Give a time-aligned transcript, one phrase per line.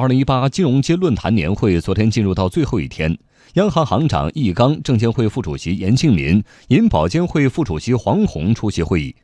[0.00, 3.18] 二零一八金融街论坛年会昨天进入到最后一天，
[3.52, 9.14] 央行行长易纲、证监会副主席严庆民、银保监会副主席黄宏出席会议。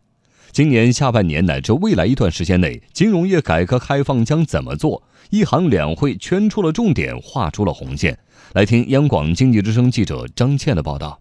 [0.52, 5.02] 今年下半年乃至未来一段时间内，金融业改革开放将怎么做？
[5.30, 8.18] 一行两会圈出了重点，画出了红线。
[8.52, 11.18] 来听央广经济之声记者张倩的报道。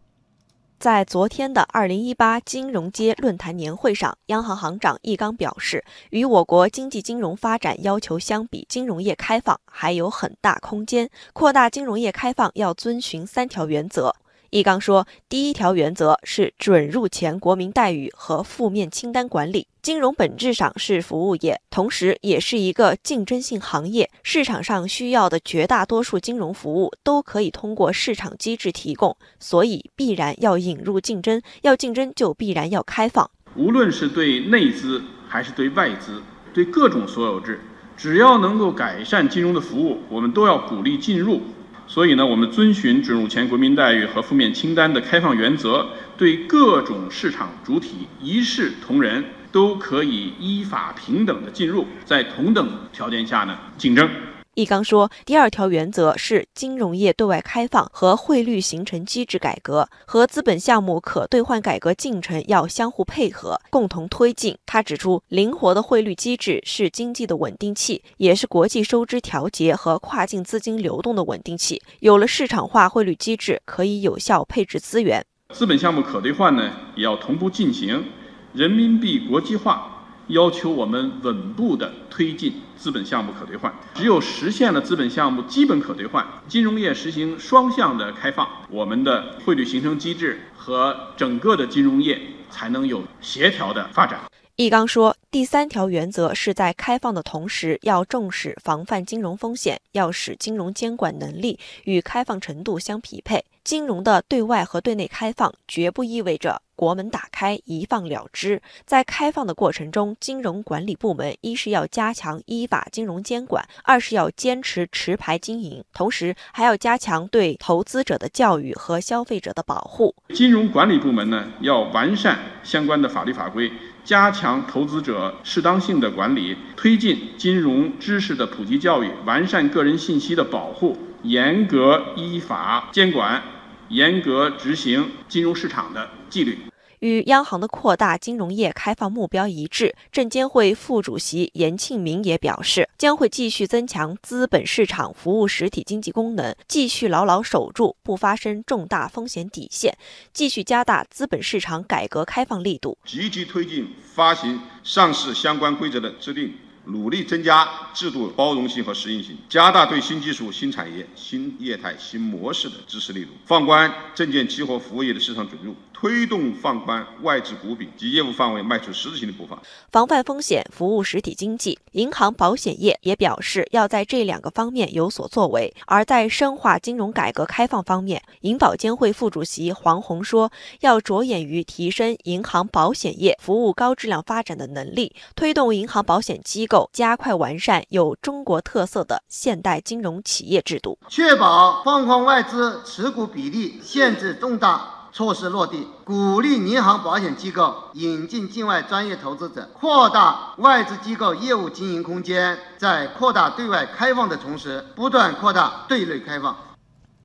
[0.78, 11.10] 在昨天的二零一八金融街论坛年会上，央行行长易纲表示，与我国经济金融发展要求相比，金融业开放还有很大空间。
[11.34, 14.14] 扩大金融业开放要遵循三条原则。
[14.56, 19.68] 易纲说，第一条原则是准入前国民待遇和负面清单管理。
[19.82, 24.10] 金融本质上是服务业，同时也是一个竞争性行业。
[24.24, 31.42] 市场上需要的绝大多数金融服务都可以通过市场机制提供，所以必然要引入竞争。
[31.64, 33.30] 要竞争，就必然要开放。
[33.58, 36.22] 无论是对内资还是对外资，
[36.54, 37.60] 对各种所有制，
[37.98, 41.42] 只要能够改善金融的服务，我们都要鼓励进入。
[41.88, 45.88] 所以呢，我们遵循准入前国民待遇和负面清单的开放原则，
[46.18, 54.10] 对各种市场主体一视同仁，都可以依法平等的进入，在同等条件下呢竞争。
[54.56, 64.58] 易纲说，第二条原则是金融业对外开放和汇率形成机制改革和资本项目可兑换改革进程要相互配合，共同推进。
[64.66, 71.82] 他指出，灵活的汇率机制是经济的稳定器，也是国际收支调节和跨境资金流动的稳定器。
[72.00, 75.26] 有了市场化汇率机制，可以有效配置资源。
[75.54, 78.06] 资本项目可兑换呢，也要同步进行。
[78.54, 79.92] 人民币国际化。
[80.28, 94.20] 要求我们稳步的推进资本项目可兑换，只有实现了资本项目基本可兑换，金融业实行双向的开放，我们的汇率形成机制和整个的金融业才能有协调的发展。
[94.58, 103.44] 易纲说，第三条原则是在开放的同时，要重视防范金融风险，要使金融监管能力与开放程度相匹配。
[103.66, 108.62] 金融的对外和对内开放，绝不意味着国门打开一放了之。
[108.86, 120.14] 在开放的过程中，金融管理部门一是要加强依法金融监管，二是要坚持持牌经营，同时还要加强对投资者的教育和消费者的保护。
[120.34, 123.72] 金融管理部门呢，要完善相关的法律法规。
[124.04, 133.42] 加强投资者适当性的管理，推进金融知识的普及教育，完善个人信息的保护，严格依法监管，
[133.90, 136.58] 严格执行金融市场的纪律。
[137.00, 149.96] 与央行的扩大金融业开放目标一致，证监会副主席严庆明也表示，将会继续增强资本市场服务实体经济功能，继续牢牢守住不发生重大风险底线，
[150.34, 156.54] 继续加大资本市场改革开放力度，积极推进发行上市相关规则的制定。
[156.86, 171.80] 努力增加制度包容性和适应性，加大对新技术、新产业、新业态、新模式的支持力度，放宽证券期货服务业的市场准入，推动放宽外资股比及业务范围迈出实质性的步伐，防范风险，服务实体经济。
[171.96, 175.74] 银行保险业也表示要在这两个方面有所作为。
[175.86, 180.52] 而在深化金融改革开放方面，银保监会副主席黄宏说，
[180.82, 186.90] 要着眼于提升银行保险业服务高质量发展的能力，推动银行保险机构。
[186.92, 202.60] 加快完善有中国特色的现代金融企业制度，确保放宽外资持股比例限制重大措施落地，鼓励银行保险机构引进境外专业投资者，扩大外资机构业务经营空间。
[202.78, 206.54] 在扩大对外开放的同时，不断扩大对内开放。